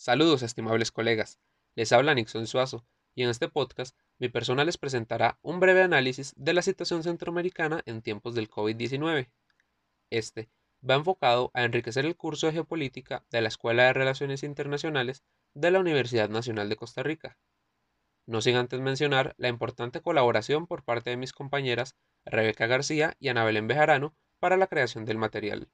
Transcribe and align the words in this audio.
Saludos, 0.00 0.42
estimables 0.42 0.92
colegas. 0.92 1.38
Les 1.74 1.92
habla 1.92 2.14
Nixon 2.14 2.46
Suazo, 2.46 2.86
y 3.14 3.22
en 3.22 3.28
este 3.28 3.50
podcast 3.50 3.94
mi 4.18 4.30
persona 4.30 4.64
les 4.64 4.78
presentará 4.78 5.38
un 5.42 5.60
breve 5.60 5.82
análisis 5.82 6.32
de 6.38 6.54
la 6.54 6.62
situación 6.62 7.02
centroamericana 7.02 7.82
en 7.84 8.00
tiempos 8.00 8.34
del 8.34 8.48
COVID-19. 8.48 9.30
Este 10.08 10.48
va 10.82 10.94
enfocado 10.94 11.50
a 11.52 11.64
enriquecer 11.64 12.06
el 12.06 12.16
curso 12.16 12.46
de 12.46 12.54
geopolítica 12.54 13.26
de 13.30 13.42
la 13.42 13.48
Escuela 13.48 13.82
de 13.82 13.92
Relaciones 13.92 14.42
Internacionales 14.42 15.22
de 15.52 15.70
la 15.70 15.80
Universidad 15.80 16.30
Nacional 16.30 16.70
de 16.70 16.76
Costa 16.76 17.02
Rica. 17.02 17.36
No 18.24 18.40
sin 18.40 18.56
antes 18.56 18.80
mencionar 18.80 19.34
la 19.36 19.48
importante 19.48 20.00
colaboración 20.00 20.66
por 20.66 20.82
parte 20.82 21.10
de 21.10 21.18
mis 21.18 21.34
compañeras 21.34 21.94
Rebeca 22.24 22.66
García 22.66 23.16
y 23.18 23.28
Ana 23.28 23.44
Belén 23.44 23.68
para 24.38 24.56
la 24.56 24.66
creación 24.66 25.04
del 25.04 25.18
material. 25.18 25.68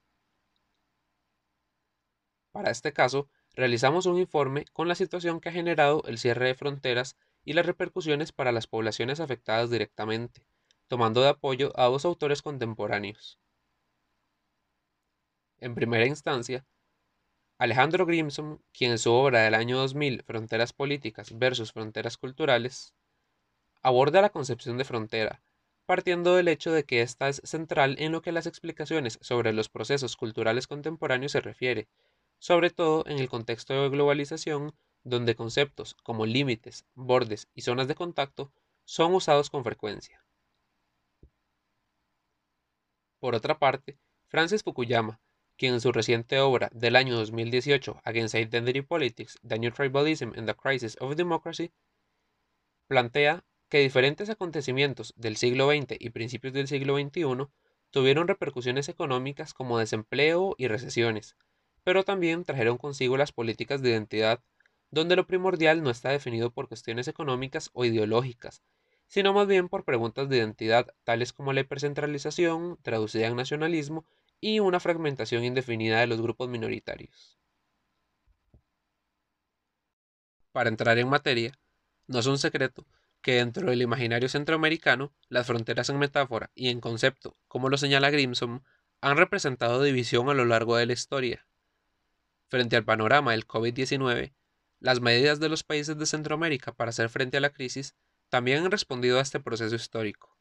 Para 2.50 2.72
este 2.72 2.92
caso, 2.92 3.28
realizamos 3.56 4.06
un 4.06 4.18
informe 4.18 4.66
con 4.72 4.86
la 4.86 4.94
situación 4.94 5.40
que 5.40 5.48
ha 5.48 5.52
generado 5.52 6.02
el 6.06 6.18
cierre 6.18 6.46
de 6.46 6.54
fronteras 6.54 7.16
y 7.44 7.54
las 7.54 7.66
repercusiones 7.66 8.30
para 8.30 8.52
las 8.52 8.66
poblaciones 8.66 9.18
afectadas 9.18 9.70
directamente, 9.70 10.46
tomando 10.88 11.22
de 11.22 11.30
apoyo 11.30 11.72
a 11.74 11.86
dos 11.86 12.04
autores 12.04 12.42
contemporáneos. 12.42 13.38
En 15.58 15.74
primera 15.74 16.06
instancia, 16.06 16.66
Alejandro 17.58 18.04
Grimson, 18.04 18.60
quien 18.74 18.92
en 18.92 18.98
su 18.98 19.10
obra 19.10 19.40
del 19.40 19.54
año 19.54 19.78
2000, 19.78 20.22
Fronteras 20.24 20.74
Políticas 20.74 21.38
versus 21.38 21.72
Fronteras 21.72 22.18
Culturales, 22.18 22.92
aborda 23.80 24.20
la 24.20 24.28
concepción 24.28 24.76
de 24.76 24.84
frontera, 24.84 25.40
partiendo 25.86 26.34
del 26.34 26.48
hecho 26.48 26.72
de 26.72 26.84
que 26.84 27.00
ésta 27.00 27.28
es 27.28 27.40
central 27.44 27.96
en 27.98 28.12
lo 28.12 28.20
que 28.20 28.32
las 28.32 28.46
explicaciones 28.46 29.18
sobre 29.22 29.54
los 29.54 29.70
procesos 29.70 30.16
culturales 30.16 30.66
contemporáneos 30.66 31.32
se 31.32 31.40
refiere, 31.40 31.88
sobre 32.38 32.70
todo 32.70 33.04
en 33.06 33.18
el 33.18 33.28
contexto 33.28 33.74
de 33.74 33.88
globalización, 33.88 34.74
donde 35.04 35.36
conceptos 35.36 35.94
como 36.02 36.26
límites, 36.26 36.84
bordes 36.94 37.48
y 37.54 37.62
zonas 37.62 37.88
de 37.88 37.94
contacto 37.94 38.52
son 38.84 39.14
usados 39.14 39.50
con 39.50 39.64
frecuencia. 39.64 40.24
Por 43.18 43.34
otra 43.34 43.58
parte, 43.58 43.98
Francis 44.28 44.62
Fukuyama, 44.62 45.20
quien 45.56 45.74
en 45.74 45.80
su 45.80 45.90
reciente 45.92 46.38
obra 46.40 46.68
del 46.72 46.96
año 46.96 47.16
2018, 47.16 48.00
Against 48.04 48.34
Identity 48.34 48.82
Politics, 48.82 49.38
The 49.46 49.58
New 49.58 49.72
Tribalism 49.72 50.32
and 50.36 50.46
the 50.46 50.54
Crisis 50.54 50.96
of 51.00 51.16
Democracy, 51.16 51.72
plantea 52.86 53.44
que 53.68 53.78
diferentes 53.78 54.30
acontecimientos 54.30 55.12
del 55.16 55.36
siglo 55.36 55.70
XX 55.70 55.96
y 55.98 56.10
principios 56.10 56.52
del 56.52 56.68
siglo 56.68 56.96
XXI 56.96 57.48
tuvieron 57.90 58.28
repercusiones 58.28 58.88
económicas 58.88 59.54
como 59.54 59.78
desempleo 59.78 60.54
y 60.58 60.68
recesiones, 60.68 61.36
pero 61.86 62.02
también 62.02 62.44
trajeron 62.44 62.78
consigo 62.78 63.16
las 63.16 63.30
políticas 63.30 63.80
de 63.80 63.90
identidad, 63.90 64.40
donde 64.90 65.14
lo 65.14 65.24
primordial 65.28 65.84
no 65.84 65.90
está 65.90 66.10
definido 66.10 66.50
por 66.50 66.66
cuestiones 66.66 67.06
económicas 67.06 67.70
o 67.74 67.84
ideológicas, 67.84 68.60
sino 69.06 69.32
más 69.32 69.46
bien 69.46 69.68
por 69.68 69.84
preguntas 69.84 70.28
de 70.28 70.38
identidad 70.38 70.92
tales 71.04 71.32
como 71.32 71.52
la 71.52 71.60
hipercentralización, 71.60 72.76
traducida 72.82 73.28
en 73.28 73.36
nacionalismo, 73.36 74.04
y 74.40 74.58
una 74.58 74.80
fragmentación 74.80 75.44
indefinida 75.44 76.00
de 76.00 76.08
los 76.08 76.20
grupos 76.20 76.48
minoritarios. 76.48 77.38
Para 80.50 80.70
entrar 80.70 80.98
en 80.98 81.08
materia, 81.08 81.52
no 82.08 82.18
es 82.18 82.26
un 82.26 82.38
secreto 82.38 82.84
que 83.22 83.34
dentro 83.34 83.70
del 83.70 83.80
imaginario 83.80 84.28
centroamericano, 84.28 85.12
las 85.28 85.46
fronteras 85.46 85.88
en 85.88 86.00
metáfora 86.00 86.50
y 86.52 86.70
en 86.70 86.80
concepto, 86.80 87.36
como 87.46 87.68
lo 87.68 87.78
señala 87.78 88.10
Grimson, 88.10 88.64
han 89.00 89.16
representado 89.16 89.84
división 89.84 90.28
a 90.28 90.34
lo 90.34 90.46
largo 90.46 90.76
de 90.76 90.86
la 90.86 90.92
historia. 90.92 91.45
Frente 92.48 92.76
al 92.76 92.84
panorama 92.84 93.32
del 93.32 93.46
COVID-19, 93.46 94.32
las 94.78 95.00
medidas 95.00 95.40
de 95.40 95.48
los 95.48 95.64
países 95.64 95.98
de 95.98 96.06
Centroamérica 96.06 96.72
para 96.72 96.90
hacer 96.90 97.08
frente 97.08 97.38
a 97.38 97.40
la 97.40 97.50
crisis 97.50 97.96
también 98.28 98.64
han 98.64 98.70
respondido 98.70 99.18
a 99.18 99.22
este 99.22 99.40
proceso 99.40 99.74
histórico. 99.74 100.36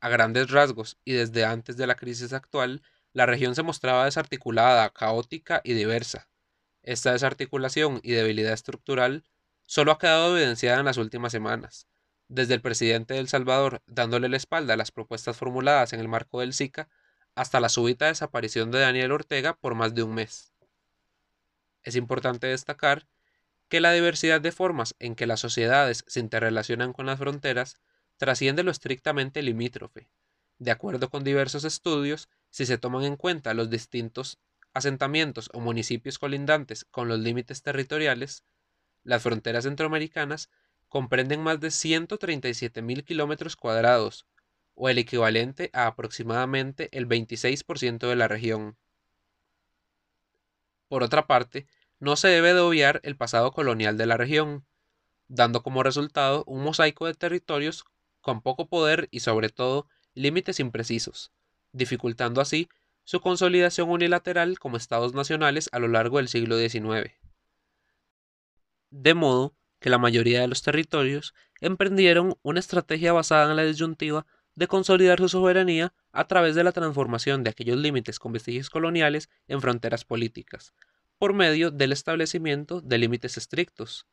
A 0.00 0.08
grandes 0.08 0.50
rasgos 0.50 0.98
y 1.04 1.12
desde 1.12 1.44
antes 1.44 1.76
de 1.76 1.86
la 1.86 1.96
crisis 1.96 2.32
actual, 2.32 2.82
la 3.12 3.26
región 3.26 3.54
se 3.54 3.62
mostraba 3.62 4.06
desarticulada, 4.06 4.88
caótica 4.90 5.60
y 5.64 5.74
diversa. 5.74 6.30
Esta 6.82 7.12
desarticulación 7.12 8.00
y 8.02 8.12
debilidad 8.12 8.54
estructural 8.54 9.24
solo 9.66 9.92
ha 9.92 9.98
quedado 9.98 10.36
evidenciada 10.36 10.78
en 10.78 10.86
las 10.86 10.96
últimas 10.96 11.32
semanas, 11.32 11.88
desde 12.28 12.54
el 12.54 12.62
presidente 12.62 13.14
de 13.14 13.20
El 13.20 13.28
Salvador 13.28 13.82
dándole 13.86 14.30
la 14.30 14.38
espalda 14.38 14.74
a 14.74 14.78
las 14.78 14.92
propuestas 14.92 15.36
formuladas 15.36 15.92
en 15.92 16.00
el 16.00 16.08
marco 16.08 16.40
del 16.40 16.54
SICA, 16.54 16.88
hasta 17.34 17.60
la 17.60 17.68
súbita 17.68 18.06
desaparición 18.06 18.70
de 18.70 18.80
Daniel 18.80 19.12
Ortega 19.12 19.58
por 19.58 19.74
más 19.74 19.94
de 19.94 20.04
un 20.04 20.14
mes. 20.14 20.53
Es 21.84 21.96
importante 21.96 22.48
destacar 22.48 23.06
que 23.68 23.80
la 23.80 23.92
diversidad 23.92 24.40
de 24.40 24.52
formas 24.52 24.94
en 24.98 25.14
que 25.14 25.26
las 25.26 25.40
sociedades 25.40 26.04
se 26.06 26.20
interrelacionan 26.20 26.92
con 26.92 27.06
las 27.06 27.18
fronteras 27.18 27.76
trasciende 28.16 28.62
lo 28.62 28.70
estrictamente 28.70 29.42
limítrofe. 29.42 30.08
De 30.58 30.70
acuerdo 30.70 31.10
con 31.10 31.24
diversos 31.24 31.64
estudios, 31.64 32.28
si 32.50 32.66
se 32.66 32.78
toman 32.78 33.04
en 33.04 33.16
cuenta 33.16 33.54
los 33.54 33.70
distintos 33.70 34.38
asentamientos 34.72 35.50
o 35.52 35.60
municipios 35.60 36.18
colindantes 36.18 36.84
con 36.84 37.08
los 37.08 37.20
límites 37.20 37.62
territoriales, 37.62 38.44
las 39.02 39.22
fronteras 39.22 39.64
centroamericanas 39.64 40.50
comprenden 40.88 41.42
más 41.42 41.60
de 41.60 41.70
137.000 41.70 43.04
kilómetros 43.04 43.56
cuadrados, 43.56 44.26
o 44.74 44.88
el 44.88 44.98
equivalente 44.98 45.70
a 45.72 45.86
aproximadamente 45.86 46.88
el 46.96 47.06
26% 47.06 48.08
de 48.08 48.16
la 48.16 48.28
región. 48.28 48.76
Por 50.94 51.02
otra 51.02 51.26
parte, 51.26 51.66
no 51.98 52.14
se 52.14 52.28
debe 52.28 52.54
de 52.54 52.60
obviar 52.60 53.00
el 53.02 53.16
pasado 53.16 53.50
colonial 53.50 53.96
de 53.98 54.06
la 54.06 54.16
región, 54.16 54.64
dando 55.26 55.64
como 55.64 55.82
resultado 55.82 56.44
un 56.46 56.62
mosaico 56.62 57.06
de 57.06 57.14
territorios 57.14 57.84
con 58.20 58.42
poco 58.42 58.68
poder 58.68 59.08
y 59.10 59.18
sobre 59.18 59.48
todo 59.48 59.88
límites 60.14 60.60
imprecisos, 60.60 61.32
dificultando 61.72 62.40
así 62.40 62.68
su 63.02 63.18
consolidación 63.18 63.90
unilateral 63.90 64.60
como 64.60 64.76
estados 64.76 65.14
nacionales 65.14 65.68
a 65.72 65.80
lo 65.80 65.88
largo 65.88 66.18
del 66.18 66.28
siglo 66.28 66.56
XIX. 66.56 67.10
De 68.90 69.14
modo 69.14 69.56
que 69.80 69.90
la 69.90 69.98
mayoría 69.98 70.42
de 70.42 70.46
los 70.46 70.62
territorios 70.62 71.34
emprendieron 71.60 72.38
una 72.42 72.60
estrategia 72.60 73.12
basada 73.12 73.50
en 73.50 73.56
la 73.56 73.64
disyuntiva 73.64 74.26
de 74.54 74.68
consolidar 74.68 75.18
su 75.18 75.28
soberanía 75.28 75.94
a 76.12 76.26
través 76.26 76.54
de 76.54 76.64
la 76.64 76.72
transformación 76.72 77.42
de 77.42 77.50
aquellos 77.50 77.78
límites 77.78 78.18
con 78.18 78.32
vestigios 78.32 78.70
coloniales 78.70 79.30
en 79.48 79.60
fronteras 79.60 80.04
políticas, 80.04 80.72
por 81.18 81.32
medio 81.32 81.70
del 81.70 81.92
establecimiento 81.92 82.80
de 82.80 82.98
límites 82.98 83.36
estrictos. 83.36 84.06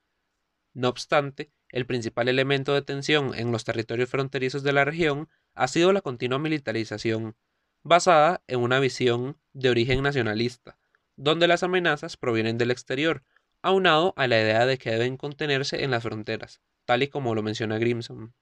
No 0.74 0.90
obstante, 0.90 1.52
el 1.70 1.86
principal 1.86 2.28
elemento 2.28 2.74
de 2.74 2.82
tensión 2.82 3.34
en 3.36 3.52
los 3.52 3.64
territorios 3.64 4.10
fronterizos 4.10 4.64
de 4.64 4.74
la 4.74 4.86
región 4.86 5.30
ha 5.54 5.68
sido 5.68 5.92
la 5.94 6.02
continua 6.02 6.40
militarización, 6.40 7.36
basada 7.84 8.42
en 8.48 8.62
una 8.62 8.80
visión 8.80 9.38
de 9.54 9.70
origen 9.70 10.02
nacionalista, 10.02 10.78
donde 11.18 11.48
las 11.48 11.64
amenazas 11.64 12.18
provienen 12.18 12.58
del 12.58 12.72
exterior, 12.72 13.24
aunado 13.62 14.14
a 14.18 14.28
la 14.28 14.40
idea 14.40 14.66
de 14.66 14.78
que 14.78 14.92
deben 14.92 15.18
contenerse 15.18 15.84
en 15.84 15.92
las 15.92 16.04
fronteras, 16.04 16.62
tal 16.86 17.04
y 17.04 17.10
como 17.10 17.36
lo 17.36 17.44
menciona 17.44 17.78
Grimson. 17.78 18.34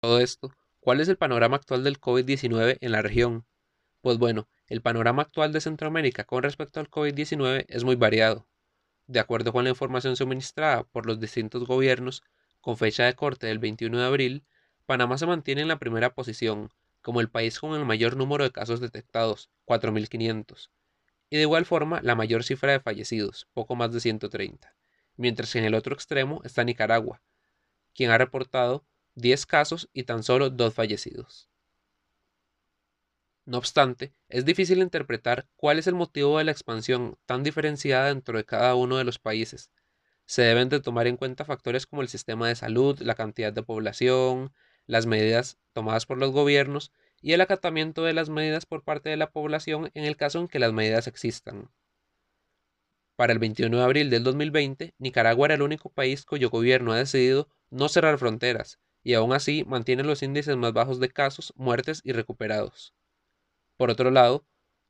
Todo 0.00 0.20
esto 0.20 0.54
¿Cuál 0.84 1.00
es 1.00 1.08
el 1.08 1.16
panorama 1.16 1.56
actual 1.56 1.82
del 1.82 1.98
COVID-19 1.98 2.76
en 2.78 2.92
la 2.92 3.00
región? 3.00 3.46
Pues 4.02 4.18
bueno, 4.18 4.50
el 4.66 4.82
panorama 4.82 5.22
actual 5.22 5.50
de 5.50 5.62
Centroamérica 5.62 6.24
con 6.24 6.42
respecto 6.42 6.78
al 6.78 6.90
COVID-19 6.90 7.64
es 7.68 7.84
muy 7.84 7.96
variado. 7.96 8.46
De 9.06 9.18
acuerdo 9.18 9.50
con 9.50 9.64
la 9.64 9.70
información 9.70 10.14
suministrada 10.14 10.82
por 10.82 11.06
los 11.06 11.18
distintos 11.20 11.66
gobiernos, 11.66 12.22
con 12.60 12.76
fecha 12.76 13.04
de 13.06 13.14
corte 13.14 13.46
del 13.46 13.60
21 13.60 13.98
de 13.98 14.04
abril, 14.04 14.44
Panamá 14.84 15.16
se 15.16 15.24
mantiene 15.24 15.62
en 15.62 15.68
la 15.68 15.78
primera 15.78 16.12
posición, 16.12 16.68
como 17.00 17.22
el 17.22 17.30
país 17.30 17.58
con 17.58 17.72
el 17.80 17.86
mayor 17.86 18.18
número 18.18 18.44
de 18.44 18.52
casos 18.52 18.80
detectados, 18.80 19.48
4.500, 19.64 20.68
y 21.30 21.36
de 21.36 21.42
igual 21.42 21.64
forma 21.64 22.02
la 22.02 22.14
mayor 22.14 22.44
cifra 22.44 22.72
de 22.72 22.80
fallecidos, 22.80 23.48
poco 23.54 23.74
más 23.74 23.90
de 23.90 24.00
130, 24.00 24.76
mientras 25.16 25.50
que 25.50 25.60
en 25.60 25.64
el 25.64 25.76
otro 25.76 25.94
extremo 25.94 26.42
está 26.44 26.62
Nicaragua, 26.62 27.22
quien 27.94 28.10
ha 28.10 28.18
reportado 28.18 28.84
10 29.16 29.46
casos 29.46 29.88
y 29.92 30.04
tan 30.04 30.22
solo 30.22 30.50
2 30.50 30.74
fallecidos. 30.74 31.48
No 33.46 33.58
obstante, 33.58 34.14
es 34.28 34.44
difícil 34.44 34.78
interpretar 34.80 35.46
cuál 35.56 35.78
es 35.78 35.86
el 35.86 35.94
motivo 35.94 36.38
de 36.38 36.44
la 36.44 36.50
expansión 36.50 37.18
tan 37.26 37.42
diferenciada 37.42 38.06
dentro 38.06 38.38
de 38.38 38.44
cada 38.44 38.74
uno 38.74 38.96
de 38.96 39.04
los 39.04 39.18
países. 39.18 39.70
Se 40.24 40.42
deben 40.42 40.70
de 40.70 40.80
tomar 40.80 41.06
en 41.06 41.18
cuenta 41.18 41.44
factores 41.44 41.86
como 41.86 42.00
el 42.02 42.08
sistema 42.08 42.48
de 42.48 42.54
salud, 42.54 42.98
la 43.00 43.14
cantidad 43.14 43.52
de 43.52 43.62
población, 43.62 44.52
las 44.86 45.06
medidas 45.06 45.58
tomadas 45.74 46.06
por 46.06 46.18
los 46.18 46.30
gobiernos 46.30 46.90
y 47.20 47.34
el 47.34 47.42
acatamiento 47.42 48.02
de 48.04 48.14
las 48.14 48.30
medidas 48.30 48.64
por 48.64 48.82
parte 48.82 49.10
de 49.10 49.18
la 49.18 49.30
población 49.30 49.90
en 49.94 50.04
el 50.04 50.16
caso 50.16 50.40
en 50.40 50.48
que 50.48 50.58
las 50.58 50.72
medidas 50.72 51.06
existan. 51.06 51.70
Para 53.16 53.32
el 53.34 53.38
21 53.38 53.76
de 53.76 53.84
abril 53.84 54.10
del 54.10 54.24
2020, 54.24 54.94
Nicaragua 54.98 55.46
era 55.48 55.54
el 55.54 55.62
único 55.62 55.90
país 55.90 56.24
cuyo 56.24 56.50
gobierno 56.50 56.92
ha 56.92 56.98
decidido 56.98 57.48
no 57.70 57.88
cerrar 57.88 58.18
fronteras 58.18 58.78
y 59.04 59.14
aún 59.14 59.32
así 59.32 59.64
mantiene 59.64 60.02
los 60.02 60.22
índices 60.22 60.56
más 60.56 60.72
bajos 60.72 60.98
de 60.98 61.10
casos, 61.10 61.52
muertes 61.56 62.00
y 62.02 62.12
recuperados. 62.12 62.94
Por 63.76 63.90
otro 63.90 64.10
lado, 64.10 64.44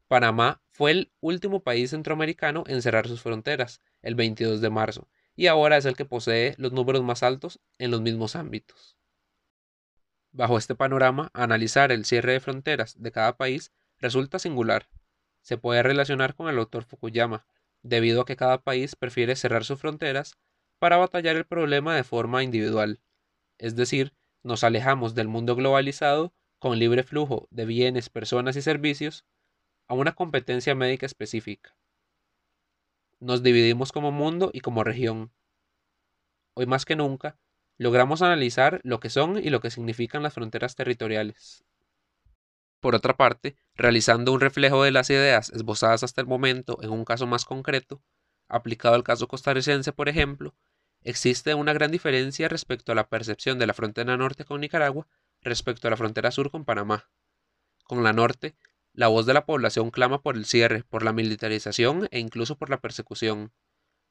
Panamá 0.08 0.62
fue 0.70 0.92
el 0.92 1.12
último 1.20 1.62
país 1.62 1.90
centroamericano 1.90 2.64
en 2.66 2.80
cerrar 2.80 3.08
sus 3.08 3.20
fronteras, 3.20 3.80
el 4.00 4.14
22 4.14 4.60
de 4.60 4.70
marzo, 4.70 5.08
y 5.34 5.48
ahora 5.48 5.76
es 5.76 5.84
el 5.84 5.96
que 5.96 6.04
posee 6.04 6.54
los 6.56 6.72
números 6.72 7.02
más 7.02 7.22
altos 7.22 7.60
en 7.78 7.90
los 7.90 8.00
mismos 8.00 8.36
ámbitos. 8.36 8.96
Bajo 10.30 10.58
este 10.58 10.74
panorama, 10.74 11.30
analizar 11.32 11.92
el 11.92 12.04
cierre 12.04 12.32
de 12.32 12.40
fronteras 12.40 13.00
de 13.00 13.12
cada 13.12 13.36
país 13.36 13.72
resulta 13.98 14.38
singular. 14.38 14.88
Se 15.42 15.58
puede 15.58 15.82
relacionar 15.82 16.34
con 16.34 16.48
el 16.48 16.58
autor 16.58 16.84
Fukuyama, 16.84 17.46
debido 17.82 18.22
a 18.22 18.24
que 18.24 18.36
cada 18.36 18.62
país 18.62 18.96
prefiere 18.96 19.36
cerrar 19.36 19.64
sus 19.64 19.78
fronteras 19.78 20.38
para 20.78 20.96
batallar 20.96 21.36
el 21.36 21.46
problema 21.46 21.94
de 21.94 22.04
forma 22.04 22.42
individual. 22.42 23.00
Es 23.58 23.76
decir, 23.76 24.14
nos 24.42 24.64
alejamos 24.64 25.14
del 25.14 25.28
mundo 25.28 25.56
globalizado 25.56 26.34
con 26.58 26.78
libre 26.78 27.02
flujo 27.02 27.48
de 27.50 27.66
bienes, 27.66 28.08
personas 28.10 28.56
y 28.56 28.62
servicios 28.62 29.24
a 29.86 29.94
una 29.94 30.14
competencia 30.14 30.74
médica 30.74 31.06
específica. 31.06 31.76
Nos 33.20 33.42
dividimos 33.42 33.92
como 33.92 34.12
mundo 34.12 34.50
y 34.52 34.60
como 34.60 34.84
región. 34.84 35.32
Hoy 36.54 36.66
más 36.66 36.84
que 36.84 36.96
nunca, 36.96 37.38
logramos 37.78 38.22
analizar 38.22 38.80
lo 38.82 39.00
que 39.00 39.10
son 39.10 39.38
y 39.38 39.50
lo 39.50 39.60
que 39.60 39.70
significan 39.70 40.22
las 40.22 40.34
fronteras 40.34 40.74
territoriales. 40.74 41.64
Por 42.80 42.94
otra 42.94 43.16
parte, 43.16 43.56
realizando 43.74 44.32
un 44.32 44.40
reflejo 44.40 44.82
de 44.84 44.90
las 44.90 45.08
ideas 45.10 45.50
esbozadas 45.50 46.02
hasta 46.02 46.20
el 46.20 46.26
momento 46.26 46.78
en 46.82 46.90
un 46.90 47.04
caso 47.04 47.26
más 47.26 47.44
concreto, 47.44 48.02
aplicado 48.48 48.94
al 48.94 49.04
caso 49.04 49.26
costarricense, 49.26 49.92
por 49.92 50.08
ejemplo, 50.08 50.54
existe 51.04 51.54
una 51.54 51.72
gran 51.72 51.90
diferencia 51.90 52.48
respecto 52.48 52.92
a 52.92 52.94
la 52.94 53.08
percepción 53.08 53.58
de 53.58 53.66
la 53.66 53.74
frontera 53.74 54.16
norte 54.16 54.44
con 54.44 54.60
Nicaragua 54.60 55.06
respecto 55.42 55.86
a 55.86 55.90
la 55.90 55.96
frontera 55.96 56.30
sur 56.30 56.50
con 56.50 56.64
Panamá. 56.64 57.10
Con 57.84 58.02
la 58.02 58.14
norte, 58.14 58.56
la 58.94 59.08
voz 59.08 59.26
de 59.26 59.34
la 59.34 59.44
población 59.44 59.90
clama 59.90 60.22
por 60.22 60.36
el 60.36 60.46
cierre, 60.46 60.82
por 60.84 61.02
la 61.04 61.12
militarización 61.12 62.08
e 62.10 62.18
incluso 62.18 62.56
por 62.56 62.70
la 62.70 62.80
persecución, 62.80 63.52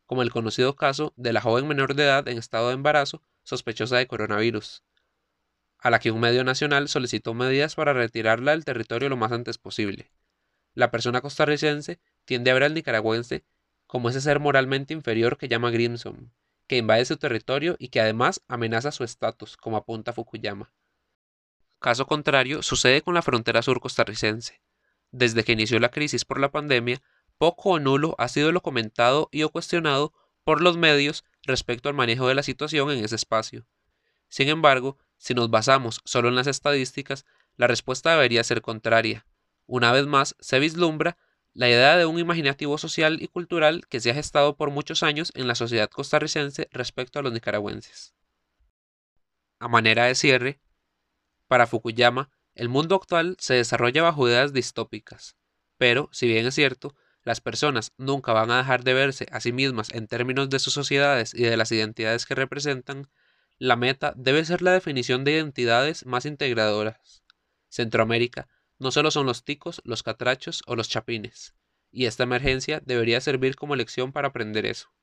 como 0.05 0.21
el 0.21 0.31
conocido 0.31 0.75
caso 0.75 1.13
de 1.15 1.33
la 1.33 1.41
joven 1.41 1.67
menor 1.67 1.95
de 1.95 2.03
edad 2.03 2.27
en 2.27 2.37
estado 2.37 2.67
de 2.67 2.75
embarazo 2.75 3.23
sospechosa 3.41 3.97
de 3.97 4.07
coronavirus, 4.07 4.83
a 5.79 5.89
la 5.89 5.99
que 5.99 6.11
un 6.11 6.19
medio 6.19 6.43
nacional 6.43 6.87
solicitó 6.87 7.33
medidas 7.33 7.75
para 7.75 7.93
retirarla 7.93 8.51
del 8.51 8.65
territorio 8.65 9.09
lo 9.09 9.17
más 9.17 9.31
antes 9.31 9.57
posible. 9.57 10.11
La 10.75 10.91
persona 10.91 11.21
costarricense 11.21 11.99
tiende 12.25 12.51
a 12.51 12.53
ver 12.53 12.63
al 12.63 12.73
nicaragüense 12.73 13.45
como 13.87 14.09
ese 14.09 14.21
ser 14.21 14.39
moralmente 14.39 14.93
inferior 14.93 15.37
que 15.37 15.47
llama 15.47 15.71
Grimson, 15.71 16.33
que 16.67 16.77
invade 16.77 17.05
su 17.05 17.17
territorio 17.17 17.75
y 17.79 17.89
que 17.89 18.01
además 18.01 18.41
amenaza 18.47 18.91
su 18.91 19.03
estatus, 19.03 19.57
como 19.57 19.77
apunta 19.77 20.13
Fukuyama. 20.13 20.71
Caso 21.79 22.07
contrario 22.07 22.63
sucede 22.63 23.01
con 23.01 23.13
la 23.13 23.21
frontera 23.21 23.61
sur 23.61 23.81
costarricense. 23.81 24.61
Desde 25.11 25.43
que 25.43 25.51
inició 25.51 25.79
la 25.79 25.91
crisis 25.91 26.25
por 26.25 26.39
la 26.39 26.51
pandemia, 26.51 27.01
poco 27.37 27.71
o 27.71 27.79
nulo 27.79 28.15
ha 28.17 28.27
sido 28.29 28.51
lo 28.51 28.61
comentado 28.61 29.29
y 29.31 29.43
o 29.43 29.49
cuestionado 29.49 30.13
por 30.43 30.61
los 30.61 30.77
medios 30.77 31.25
respecto 31.43 31.89
al 31.89 31.95
manejo 31.95 32.27
de 32.27 32.35
la 32.35 32.43
situación 32.43 32.89
en 32.91 33.03
ese 33.03 33.15
espacio. 33.15 33.65
Sin 34.29 34.49
embargo, 34.49 34.97
si 35.17 35.33
nos 35.33 35.49
basamos 35.49 36.01
solo 36.05 36.29
en 36.29 36.35
las 36.35 36.47
estadísticas, 36.47 37.25
la 37.55 37.67
respuesta 37.67 38.11
debería 38.11 38.43
ser 38.43 38.61
contraria. 38.61 39.25
Una 39.67 39.91
vez 39.91 40.07
más, 40.07 40.35
se 40.39 40.59
vislumbra 40.59 41.17
la 41.53 41.69
idea 41.69 41.97
de 41.97 42.05
un 42.05 42.17
imaginativo 42.17 42.77
social 42.77 43.21
y 43.21 43.27
cultural 43.27 43.85
que 43.87 43.99
se 43.99 44.09
ha 44.09 44.15
gestado 44.15 44.57
por 44.57 44.71
muchos 44.71 45.03
años 45.03 45.31
en 45.35 45.47
la 45.47 45.55
sociedad 45.55 45.89
costarricense 45.89 46.67
respecto 46.71 47.19
a 47.19 47.21
los 47.21 47.31
nicaragüenses. 47.31 48.15
A 49.59 49.67
manera 49.67 50.05
de 50.05 50.15
cierre, 50.15 50.59
para 51.47 51.67
Fukuyama, 51.67 52.31
el 52.55 52.69
mundo 52.69 52.95
actual 52.95 53.37
se 53.39 53.53
desarrolla 53.53 54.03
bajo 54.03 54.27
ideas 54.27 54.53
distópicas, 54.53 55.37
pero, 55.77 56.09
si 56.11 56.27
bien 56.27 56.45
es 56.45 56.55
cierto, 56.55 56.95
las 57.23 57.39
personas 57.39 57.93
nunca 57.97 58.33
van 58.33 58.51
a 58.51 58.57
dejar 58.57 58.83
de 58.83 58.93
verse 58.93 59.27
a 59.31 59.39
sí 59.39 59.51
mismas 59.51 59.91
en 59.91 60.07
términos 60.07 60.49
de 60.49 60.59
sus 60.59 60.73
sociedades 60.73 61.33
y 61.33 61.43
de 61.43 61.55
las 61.55 61.71
identidades 61.71 62.25
que 62.25 62.35
representan, 62.35 63.09
la 63.57 63.75
meta 63.75 64.13
debe 64.17 64.43
ser 64.43 64.61
la 64.61 64.71
definición 64.71 65.23
de 65.23 65.33
identidades 65.33 66.05
más 66.05 66.25
integradoras. 66.25 67.23
Centroamérica 67.69 68.47
no 68.83 68.91
solo 68.91 69.11
son 69.11 69.25
los 69.25 69.45
ticos, 69.45 69.81
los 69.85 70.03
catrachos 70.03 70.61
o 70.67 70.75
los 70.75 70.89
chapines, 70.89 71.55
y 71.89 72.03
esta 72.05 72.23
emergencia 72.23 72.81
debería 72.85 73.21
servir 73.21 73.55
como 73.55 73.77
lección 73.77 74.11
para 74.11 74.27
aprender 74.27 74.65
eso. 74.65 74.93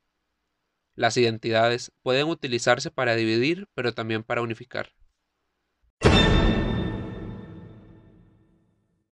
Las 0.95 1.17
identidades 1.17 1.91
pueden 2.03 2.27
utilizarse 2.27 2.91
para 2.91 3.17
dividir, 3.17 3.69
pero 3.73 3.95
también 3.95 4.23
para 4.23 4.43
unificar. 4.43 4.93